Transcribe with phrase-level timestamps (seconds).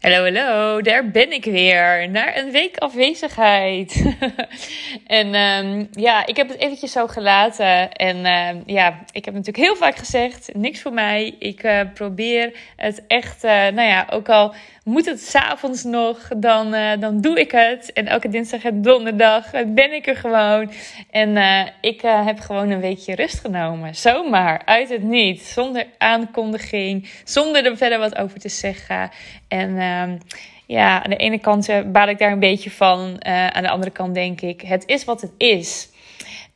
[0.00, 2.08] Hallo, hallo, daar ben ik weer.
[2.10, 4.16] Na een week afwezigheid.
[5.06, 7.92] en um, ja, ik heb het eventjes zo gelaten.
[7.92, 11.34] En uh, ja, ik heb natuurlijk heel vaak gezegd: niks voor mij.
[11.38, 14.54] Ik uh, probeer het echt, uh, nou ja, ook al
[14.88, 16.70] moet het s'avonds nog, dan,
[17.00, 17.92] dan doe ik het.
[17.92, 20.70] En elke dinsdag en donderdag ben ik er gewoon.
[21.10, 21.36] En
[21.80, 23.94] ik heb gewoon een weekje rust genomen.
[23.94, 25.42] Zomaar, uit het niet.
[25.42, 29.10] Zonder aankondiging, zonder er verder wat over te zeggen.
[29.48, 30.18] En uh,
[30.66, 33.24] ja, aan de ene kant baal ik daar een beetje van.
[33.24, 35.88] Aan de andere kant denk ik, het is wat het is.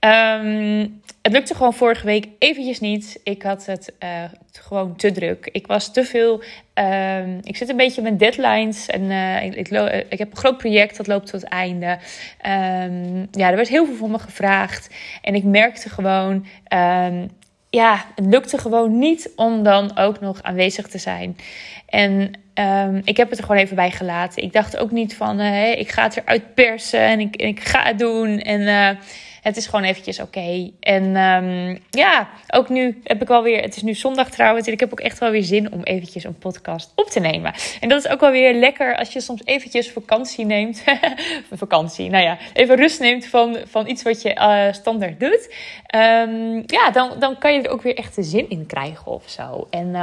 [0.04, 3.20] Um, het lukte gewoon vorige week eventjes niet.
[3.24, 4.08] Ik had het uh,
[4.52, 5.48] gewoon te druk.
[5.52, 6.42] Ik was te veel.
[6.74, 8.86] Um, ik zit een beetje met deadlines.
[8.86, 9.54] En uh, ik,
[10.08, 11.98] ik, heb een groot project dat loopt tot het einde.
[12.46, 14.94] Um, ja, er werd heel veel van me gevraagd.
[15.22, 16.46] En ik merkte gewoon.
[16.74, 17.30] Um,
[17.70, 21.36] ja, het lukte gewoon niet om dan ook nog aanwezig te zijn.
[21.86, 22.32] En
[23.04, 24.42] ik heb het er gewoon even bij gelaten.
[24.42, 27.60] Ik dacht ook niet van, uh, ik ga het eruit persen en ik, en ik
[27.60, 28.38] ga het doen.
[28.38, 28.98] En
[29.42, 30.70] het is gewoon eventjes oké.
[30.80, 34.66] En um, ja, ook nu heb ik alweer, het is nu zondag trouwens.
[34.66, 37.54] En ik heb ook echt wel weer zin om eventjes een podcast op te nemen.
[37.80, 40.84] En dat is ook wel weer lekker als je soms eventjes vakantie neemt.
[41.52, 45.54] vakantie, nou ja, even rust neemt van, van iets wat je uh, standaard doet.
[45.94, 49.24] Um, ja, dan, dan kan je er ook weer echt de zin in krijgen of
[49.26, 49.66] zo.
[49.70, 49.94] En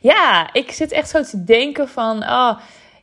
[0.00, 2.58] ja, ik zit echt zo te denken van, oh,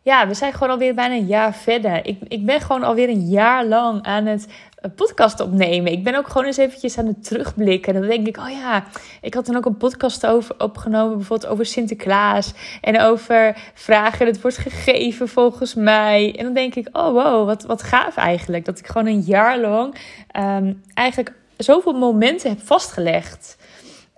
[0.08, 2.06] ja, we zijn gewoon alweer bijna een jaar verder.
[2.06, 4.48] Ik, ik ben gewoon alweer een jaar lang aan het
[4.96, 5.92] podcast opnemen.
[5.92, 7.94] Ik ben ook gewoon eens eventjes aan het terugblikken.
[7.94, 8.86] En dan denk ik, oh ja,
[9.22, 12.54] ik had dan ook een podcast over opgenomen, bijvoorbeeld over Sinterklaas.
[12.82, 16.36] En over vragen dat wordt gegeven volgens mij.
[16.38, 18.66] En dan denk ik, oh wow, wat, wat gaaf eigenlijk.
[18.66, 19.96] Dat ik gewoon een jaar lang
[20.40, 23.58] um, eigenlijk zoveel momenten heb vastgelegd.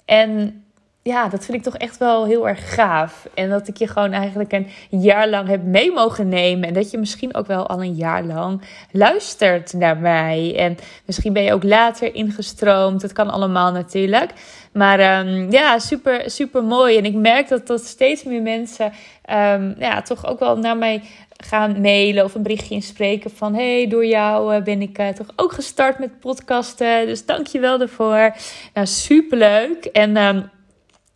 [0.05, 0.63] En
[1.01, 3.27] ja, dat vind ik toch echt wel heel erg gaaf.
[3.33, 6.67] En dat ik je gewoon eigenlijk een jaar lang heb mee mogen nemen.
[6.67, 10.55] En dat je misschien ook wel al een jaar lang luistert naar mij.
[10.57, 13.01] En misschien ben je ook later ingestroomd.
[13.01, 14.31] Dat kan allemaal natuurlijk.
[14.73, 16.97] Maar um, ja, super, super mooi.
[16.97, 18.85] En ik merk dat, dat steeds meer mensen
[19.29, 21.01] um, ja, toch ook wel naar mij
[21.43, 25.51] gaan mailen of een berichtje inspreken van hey, door jou ben ik uh, toch ook
[25.51, 27.05] gestart met podcasten.
[27.05, 28.35] Dus dank je wel daarvoor.
[28.73, 29.85] Nou, super leuk.
[29.85, 30.49] En um,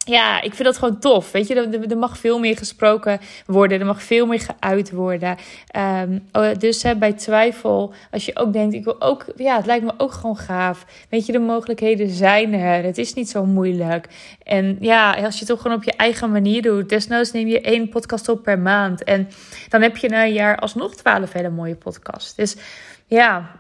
[0.06, 1.32] ja, ik vind dat gewoon tof.
[1.32, 3.80] Weet je, er, er mag veel meer gesproken worden.
[3.80, 5.38] Er mag veel meer geuit worden.
[6.02, 6.24] Um,
[6.58, 9.94] dus hè, bij twijfel, als je ook denkt, ik wil ook, ja, het lijkt me
[9.98, 10.86] ook gewoon gaaf.
[11.10, 12.84] Weet je, de mogelijkheden zijn er.
[12.84, 14.08] Het is niet zo moeilijk.
[14.44, 16.90] En ja, als je het toch gewoon op je eigen manier doet.
[16.90, 19.04] Desnoods neem je één podcast op per maand.
[19.04, 19.30] En
[19.70, 22.36] dan heb je na een jaar alsnog twaalf hele mooie podcasts.
[22.36, 22.56] Dus
[23.08, 23.52] ja,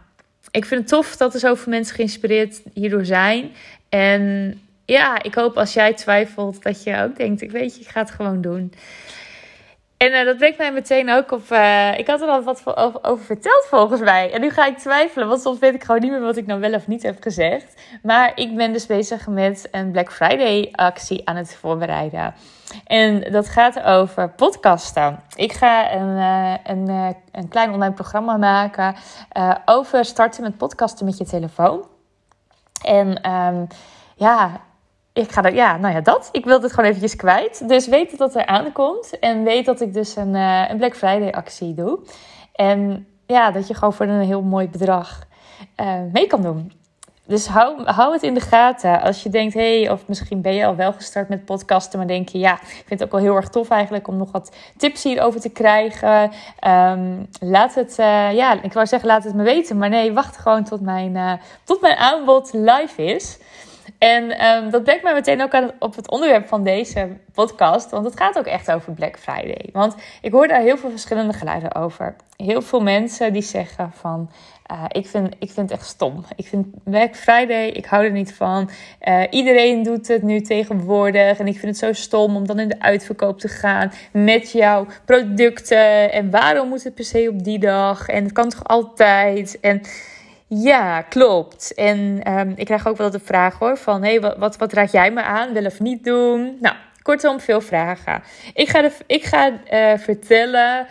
[0.51, 3.51] ik vind het tof dat er zoveel mensen geïnspireerd hierdoor zijn.
[3.89, 7.87] En ja, ik hoop als jij twijfelt dat je ook denkt, ik weet je, ik
[7.87, 8.73] ga het gewoon doen.
[9.97, 11.51] En uh, dat brengt mij meteen ook op.
[11.51, 14.31] Uh, ik had er al wat over, verteld volgens mij.
[14.33, 16.59] En nu ga ik twijfelen, want soms weet ik gewoon niet meer wat ik nou
[16.59, 17.81] wel of niet heb gezegd.
[18.01, 22.33] Maar ik ben dus bezig met een Black Friday actie aan het voorbereiden.
[22.85, 25.19] En dat gaat over podcasten.
[25.35, 28.95] Ik ga een, uh, een, een klein online programma maken
[29.65, 31.87] over starten met podcasten met je telefoon.
[32.85, 33.67] En um,
[34.15, 34.61] ja,
[35.13, 36.29] ik ga er, ja, nou ja, dat.
[36.31, 37.67] Ik wil dit gewoon eventjes kwijt.
[37.67, 39.19] Dus weet dat dat er aankomt.
[39.19, 41.99] En weet dat ik dus een, uh, een Black Friday actie doe.
[42.53, 45.19] En ja, dat je gewoon voor een heel mooi bedrag
[45.81, 46.71] uh, mee kan doen.
[47.25, 49.01] Dus hou, hou het in de gaten.
[49.01, 52.29] Als je denkt, hey, of misschien ben je al wel gestart met podcasten, maar denk
[52.29, 55.03] je, ja, ik vind het ook wel heel erg tof eigenlijk om nog wat tips
[55.03, 56.31] hierover te krijgen.
[56.67, 59.77] Um, laat het, uh, ja, ik wou zeggen, laat het me weten.
[59.77, 63.37] Maar nee, wacht gewoon tot mijn, tot mijn aanbod live is.
[64.03, 67.89] En um, dat brengt mij meteen ook aan op het onderwerp van deze podcast.
[67.89, 69.69] Want het gaat ook echt over Black Friday.
[69.71, 72.15] Want ik hoor daar heel veel verschillende geluiden over.
[72.35, 74.29] Heel veel mensen die zeggen van...
[74.71, 76.25] Uh, ik, vind, ik vind het echt stom.
[76.35, 78.69] Ik vind Black Friday, ik hou er niet van.
[79.01, 81.39] Uh, iedereen doet het nu tegenwoordig.
[81.39, 84.85] En ik vind het zo stom om dan in de uitverkoop te gaan met jouw
[85.05, 86.11] producten.
[86.11, 88.07] En waarom moet het per se op die dag?
[88.07, 89.59] En het kan toch altijd?
[89.59, 89.81] En
[90.61, 91.73] ja, klopt.
[91.73, 94.91] En um, ik krijg ook wel de vraag hoor van, hey, wat, wat, wat raad
[94.91, 95.53] jij me aan?
[95.53, 96.57] Wel of niet doen?
[96.59, 98.23] Nou, kortom, veel vragen.
[98.53, 100.87] Ik ga, de, ik ga uh, vertellen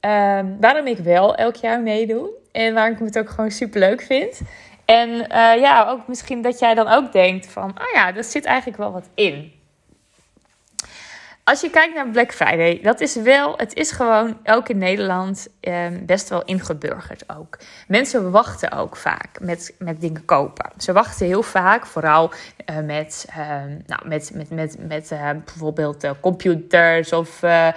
[0.00, 2.30] um, waarom ik wel elk jaar meedoe.
[2.52, 4.40] En waarom ik het ook gewoon super leuk vind.
[4.84, 8.44] En uh, ja, ook misschien dat jij dan ook denkt van, oh ja, er zit
[8.44, 9.52] eigenlijk wel wat in.
[11.44, 15.48] Als je kijkt naar Black Friday, dat is wel, het is gewoon ook in Nederland
[15.60, 17.58] ehm, best wel ingeburgerd ook.
[17.88, 20.70] Mensen wachten ook vaak met, met dingen kopen.
[20.76, 22.30] Ze wachten heel vaak, vooral
[22.70, 23.36] uh, met, uh,
[23.86, 27.68] nou, met, met, met, met uh, bijvoorbeeld computers of uh,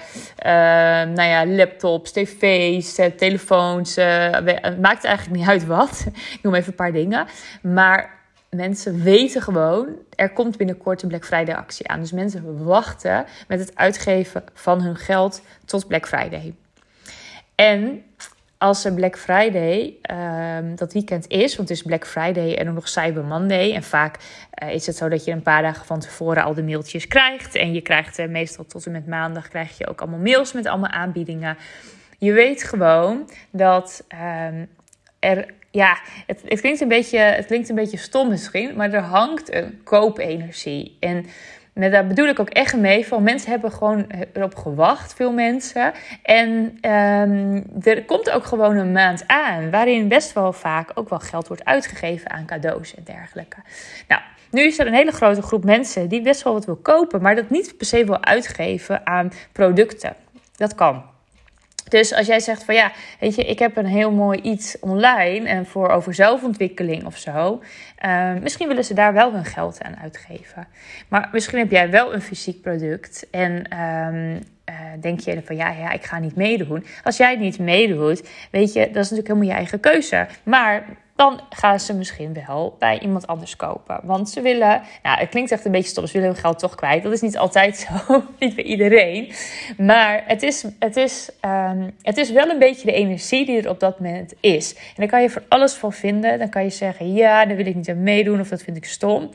[1.15, 3.95] nou ja, laptops, tv's, telefoons.
[3.95, 6.05] het maakt eigenlijk niet uit wat.
[6.35, 7.27] Ik noem even een paar dingen.
[7.61, 8.14] Maar
[8.55, 11.99] mensen weten gewoon, er komt binnenkort een Black Friday actie aan.
[11.99, 16.53] Dus mensen wachten met het uitgeven van hun geld tot Black Friday.
[17.55, 18.03] En
[18.57, 19.93] als er Black Friday
[20.59, 23.73] um, dat weekend is, want het is Black Friday en dan nog Cyber Monday.
[23.73, 24.17] En vaak
[24.63, 27.55] uh, is het zo dat je een paar dagen van tevoren al de mailtjes krijgt.
[27.55, 30.65] En je krijgt uh, meestal tot en met maandag krijg je ook allemaal mails met
[30.65, 31.57] allemaal aanbiedingen.
[32.17, 34.03] Je weet gewoon dat
[34.47, 34.67] um,
[35.25, 39.01] er ja, het, het, klinkt een beetje, het klinkt een beetje stom misschien, maar er
[39.01, 40.97] hangt een koopenergie.
[40.99, 41.25] En
[41.73, 45.93] met daar bedoel ik ook echt mee van mensen hebben gewoon erop gewacht, veel mensen.
[46.23, 46.49] En
[46.91, 51.47] um, er komt ook gewoon een maand aan waarin best wel vaak ook wel geld
[51.47, 53.57] wordt uitgegeven aan cadeaus en dergelijke.
[54.07, 57.21] Nou, nu is er een hele grote groep mensen die best wel wat wil kopen,
[57.21, 60.15] maar dat niet per se wil uitgeven aan producten.
[60.55, 61.03] Dat kan.
[61.89, 65.47] Dus als jij zegt van ja, weet je, ik heb een heel mooi iets online
[65.47, 67.61] en voor over zelfontwikkeling of zo.
[68.05, 70.67] Uh, misschien willen ze daar wel hun geld aan uitgeven.
[71.07, 74.39] Maar misschien heb jij wel een fysiek product en um,
[74.69, 76.85] uh, denk je van ja, ja, ik ga niet meedoen.
[77.03, 80.27] Als jij niet meedoet, weet je, dat is natuurlijk helemaal je eigen keuze.
[80.43, 83.99] Maar dan gaan ze misschien wel bij iemand anders kopen.
[84.03, 86.75] Want ze willen, nou, het klinkt echt een beetje stom, ze willen hun geld toch
[86.75, 87.03] kwijt.
[87.03, 87.77] Dat is niet altijd
[88.07, 89.31] zo, niet bij iedereen.
[89.77, 93.69] Maar het is, het, is, um, het is wel een beetje de energie die er
[93.69, 94.73] op dat moment is.
[94.73, 96.39] En daar kan je voor alles van vinden.
[96.39, 98.85] Dan kan je zeggen, ja, daar wil ik niet aan meedoen of dat vind ik
[98.85, 99.29] stom.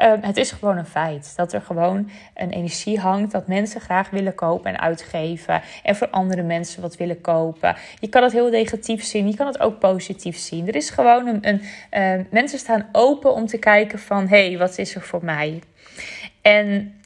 [0.00, 4.10] Um, het is gewoon een feit dat er gewoon een energie hangt dat mensen graag
[4.10, 7.76] willen kopen en uitgeven en voor andere mensen wat willen kopen.
[7.98, 10.68] Je kan het heel negatief zien, je kan het ook positief zien.
[10.68, 14.78] Er is gewoon een, uh, mensen staan open om te kijken van hé, hey, wat
[14.78, 15.62] is er voor mij?
[16.42, 17.00] En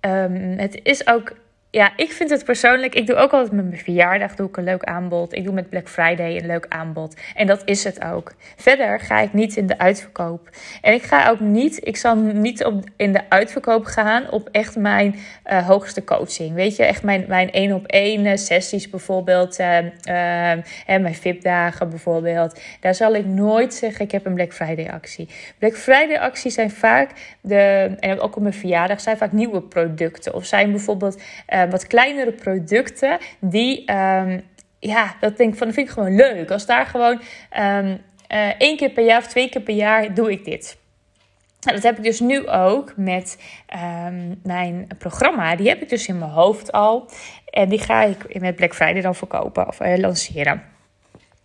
[0.00, 1.32] um, het is ook
[1.76, 2.94] ja, ik vind het persoonlijk.
[2.94, 5.32] Ik doe ook altijd met mijn verjaardag doe ik een leuk aanbod.
[5.32, 7.16] Ik doe met Black Friday een leuk aanbod.
[7.34, 8.34] En dat is het ook.
[8.56, 10.50] Verder ga ik niet in de uitverkoop.
[10.80, 11.86] En ik ga ook niet.
[11.86, 15.14] Ik zal niet op, in de uitverkoop gaan op echt mijn
[15.46, 16.54] uh, hoogste coaching.
[16.54, 19.56] Weet je, echt mijn, mijn één op één eh, sessies bijvoorbeeld.
[19.56, 22.60] En mijn VIP-dagen bijvoorbeeld.
[22.80, 25.28] Daar zal ik nooit zeggen: ik heb een Black Friday actie.
[25.58, 27.94] Black Friday acties zijn vaak de.
[28.00, 30.34] En ook op mijn verjaardag zijn vaak nieuwe producten.
[30.34, 31.22] Of zijn bijvoorbeeld.
[31.66, 34.42] Uh, wat kleinere producten die, um,
[34.78, 36.50] ja, dat denk ik van, vind ik gewoon leuk.
[36.50, 37.20] Als daar gewoon
[37.58, 38.00] um,
[38.58, 40.78] één keer per jaar of twee keer per jaar doe ik dit.
[41.60, 43.42] Nou, dat heb ik dus nu ook met
[44.04, 45.56] um, mijn programma.
[45.56, 47.10] Die heb ik dus in mijn hoofd al.
[47.50, 50.62] En die ga ik met Black Friday dan verkopen of uh, lanceren.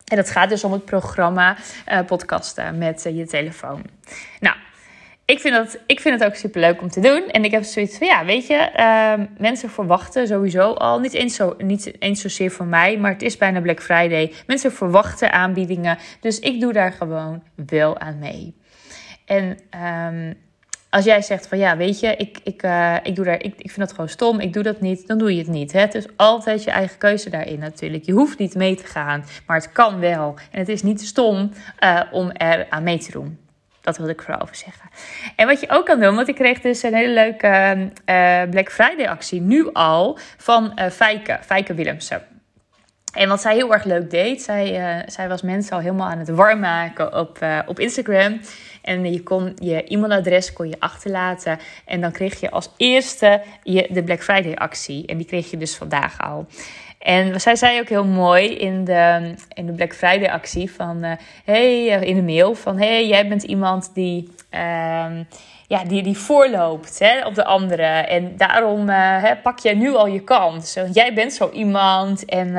[0.07, 1.57] En dat gaat dus om het programma
[2.05, 3.83] podcasten met je telefoon.
[4.39, 4.55] Nou,
[5.31, 7.27] ik vind, dat, ik vind het ook super leuk om te doen.
[7.27, 11.35] En ik heb zoiets van, ja, weet je, uh, mensen verwachten sowieso al, niet eens,
[11.35, 14.33] zo, niet eens zozeer van mij, maar het is bijna Black Friday.
[14.47, 18.55] Mensen verwachten aanbiedingen, dus ik doe daar gewoon wel aan mee.
[19.25, 19.57] En
[20.13, 20.33] um,
[20.89, 23.71] als jij zegt van, ja, weet je, ik, ik, uh, ik, doe daar, ik, ik
[23.71, 25.71] vind dat gewoon stom, ik doe dat niet, dan doe je het niet.
[25.71, 25.79] Hè?
[25.79, 28.05] Het is altijd je eigen keuze daarin natuurlijk.
[28.05, 30.35] Je hoeft niet mee te gaan, maar het kan wel.
[30.51, 31.51] En het is niet stom
[31.83, 33.39] uh, om er aan mee te doen.
[33.81, 34.89] Dat wilde ik vooral over zeggen.
[35.35, 38.71] En wat je ook kan doen, want ik kreeg dus een hele leuke uh, Black
[38.71, 42.21] Friday actie nu al van uh, Fijke, Fijke Willemsen.
[43.11, 46.29] En wat zij heel erg leuk deed, zij, zij was mensen al helemaal aan het
[46.29, 48.39] warm maken op, op Instagram.
[48.81, 51.59] En je kon je e-mailadres kon je achterlaten.
[51.85, 55.05] En dan kreeg je als eerste je, de Black Friday actie.
[55.05, 56.47] En die kreeg je dus vandaag al.
[57.01, 61.05] En zij zei ook heel mooi in de, in de Black Friday actie van...
[61.05, 61.11] Uh,
[61.45, 62.77] hey, in de mail van...
[62.77, 64.33] hey, jij bent iemand die...
[64.51, 65.05] Uh,
[65.67, 67.83] ja, die, die voorloopt hè, op de andere.
[67.83, 70.77] En daarom hè, pak jij nu al je kans.
[70.93, 72.53] Jij bent zo iemand en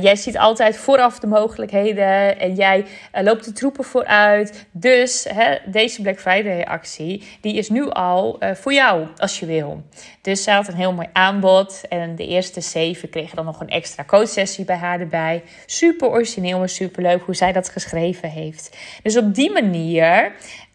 [0.00, 4.66] jij ziet altijd vooraf de mogelijkheden en jij loopt de troepen vooruit.
[4.70, 5.26] Dus
[5.64, 9.82] deze Black Friday actie, die is nu al voor jou als je wil.
[10.20, 13.68] Dus zij had een heel mooi aanbod en de eerste zeven kregen dan nog een
[13.68, 15.42] extra coachsessie bij haar erbij.
[15.66, 18.76] Super origineel en super leuk hoe zij dat geschreven heeft.
[19.02, 20.32] Dus op die manier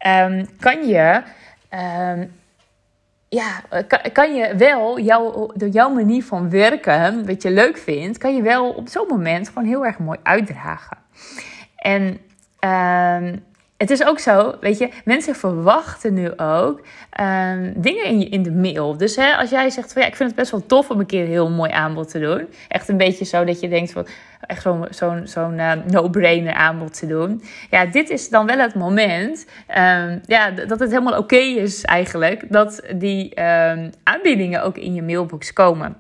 [0.08, 1.22] um, kan je
[2.10, 2.32] um,
[3.30, 3.62] ja,
[4.14, 8.42] kan, je wel jouw, door jouw manier van werken, wat je leuk vindt, kan je
[8.42, 10.98] wel op zo'n moment gewoon heel erg mooi uitdragen.
[11.76, 12.20] En
[13.24, 13.46] um,
[13.78, 16.82] het is ook zo, weet je, mensen verwachten nu ook
[17.22, 18.98] um, dingen in, je, in de mail.
[18.98, 21.06] Dus hè, als jij zegt van ja, ik vind het best wel tof om een
[21.06, 22.48] keer een heel mooi aanbod te doen.
[22.68, 24.08] Echt een beetje zo dat je denkt van
[24.48, 27.44] echt zo'n zo'n uh, no-brainer aanbod te doen.
[27.70, 29.46] Ja, dit is dan wel het moment
[29.78, 33.40] um, ja, dat het helemaal oké is eigenlijk dat die
[34.04, 35.98] aanbiedingen ook in je mailbox komen.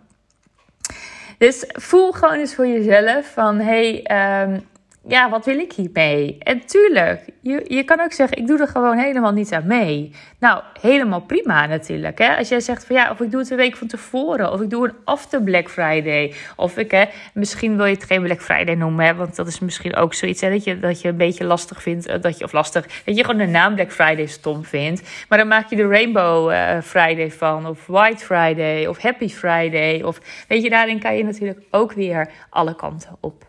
[1.37, 4.05] Dus voel gewoon eens voor jezelf van hey,
[4.43, 4.67] um,
[5.07, 6.37] ja, wat wil ik hiermee?
[6.39, 10.11] En tuurlijk, je, je kan ook zeggen, ik doe er gewoon helemaal niet aan mee.
[10.39, 12.17] Nou, helemaal prima natuurlijk.
[12.17, 12.37] Hè?
[12.37, 14.69] Als jij zegt van ja, of ik doe het een week van tevoren, of ik
[14.69, 16.33] doe een after Black Friday.
[16.55, 19.59] Of ik, hè, misschien wil je het geen Black Friday noemen, hè, want dat is
[19.59, 22.05] misschien ook zoiets hè, dat, je, dat je een beetje lastig vindt.
[22.05, 25.01] Eh, dat je, of lastig, dat je gewoon de naam Black Friday stom vindt.
[25.29, 30.01] Maar dan maak je de Rainbow uh, Friday van, of White Friday, of Happy Friday.
[30.01, 33.46] Of weet je, daarin kan je natuurlijk ook weer alle kanten op.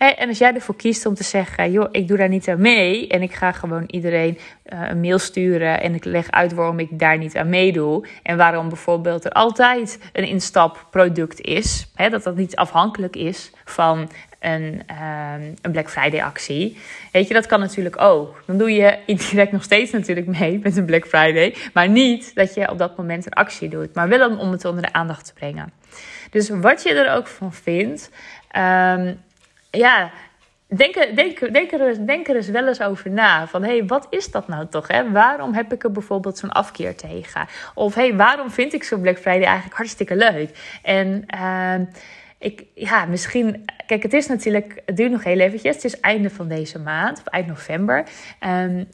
[0.00, 3.08] En als jij ervoor kiest om te zeggen, joh, ik doe daar niet aan mee
[3.08, 4.38] en ik ga gewoon iedereen
[4.72, 8.36] uh, een mail sturen en ik leg uit waarom ik daar niet aan meedoe en
[8.36, 15.32] waarom bijvoorbeeld er altijd een instapproduct is, dat dat niet afhankelijk is van een, uh,
[15.62, 16.78] een Black Friday actie.
[17.12, 18.42] Weet je, dat kan natuurlijk ook.
[18.46, 22.54] Dan doe je indirect nog steeds natuurlijk mee met een Black Friday, maar niet dat
[22.54, 25.32] je op dat moment een actie doet, maar wel om het onder de aandacht te
[25.32, 25.72] brengen.
[26.30, 28.10] Dus wat je er ook van vindt.
[28.56, 29.18] Um,
[29.70, 30.10] ja,
[30.66, 33.46] denk, denk, denk, er, denk er eens wel eens over na.
[33.46, 34.88] Van hé, hey, wat is dat nou toch?
[34.88, 35.10] Hè?
[35.10, 37.46] Waarom heb ik er bijvoorbeeld zo'n afkeer tegen?
[37.74, 40.78] Of hé, hey, waarom vind ik zo'n Black Friday eigenlijk hartstikke leuk?
[40.82, 41.86] En uh,
[42.38, 43.64] ik, ja, misschien.
[43.86, 44.82] Kijk, het is natuurlijk.
[44.86, 45.74] Het duurt nog heel eventjes.
[45.74, 48.04] Het is einde van deze maand, of eind november.
[48.46, 48.88] Um,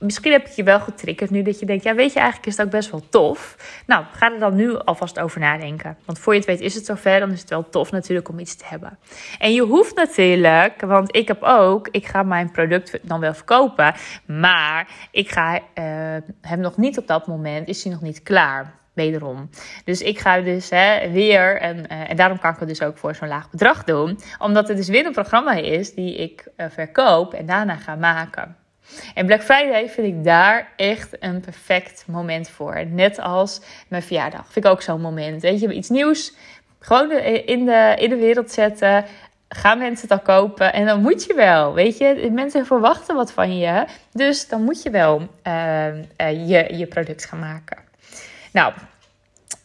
[0.00, 2.56] misschien heb ik je wel getriggerd nu dat je denkt, ja weet je, eigenlijk is
[2.56, 3.56] het ook best wel tof.
[3.86, 5.96] Nou, ga er dan nu alvast over nadenken.
[6.04, 8.38] Want voor je het weet is het zover, dan is het wel tof natuurlijk om
[8.38, 8.98] iets te hebben.
[9.38, 13.94] En je hoeft natuurlijk, want ik heb ook, ik ga mijn product dan wel verkopen,
[14.26, 15.62] maar ik ga uh,
[16.40, 18.78] hem nog niet op dat moment, is hij nog niet klaar.
[18.92, 19.50] Wederom.
[19.84, 22.98] Dus ik ga dus hè, weer, en, uh, en daarom kan ik het dus ook
[22.98, 26.66] voor zo'n laag bedrag doen, omdat het dus weer een programma is die ik uh,
[26.68, 28.56] verkoop en daarna ga maken.
[29.14, 32.86] En Black Friday vind ik daar echt een perfect moment voor.
[32.86, 34.52] Net als mijn verjaardag.
[34.52, 35.42] Vind ik ook zo'n moment.
[35.42, 36.34] Weet je, iets nieuws
[36.80, 39.04] gewoon in de, in de wereld zetten.
[39.48, 40.72] Gaan mensen het al kopen?
[40.72, 42.28] En dan moet je wel, weet je.
[42.32, 43.84] Mensen verwachten wat van je.
[44.12, 46.02] Dus dan moet je wel uh, uh,
[46.48, 47.78] je, je product gaan maken.
[48.52, 48.72] Nou,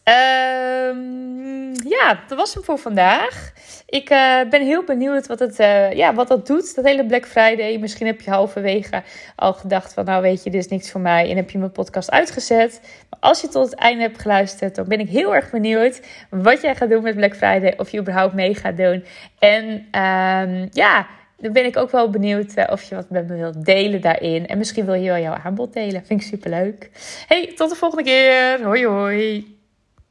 [0.08, 3.52] Um, ja, dat was hem voor vandaag.
[3.86, 7.26] Ik uh, ben heel benieuwd wat, het, uh, ja, wat dat doet, dat hele Black
[7.26, 7.78] Friday.
[7.78, 9.02] Misschien heb je halverwege
[9.36, 11.30] al gedacht van, nou weet je, dit is niks voor mij.
[11.30, 12.80] En heb je mijn podcast uitgezet.
[13.10, 16.60] Maar als je tot het einde hebt geluisterd, dan ben ik heel erg benieuwd wat
[16.60, 17.74] jij gaat doen met Black Friday.
[17.76, 19.04] Of je überhaupt mee gaat doen.
[19.38, 23.36] En um, ja, dan ben ik ook wel benieuwd uh, of je wat met me
[23.36, 24.46] wilt delen daarin.
[24.46, 26.04] En misschien wil je wel jouw aanbod delen.
[26.06, 26.90] Vind ik super leuk.
[27.26, 28.62] Hey, tot de volgende keer.
[28.62, 29.55] Hoi hoi.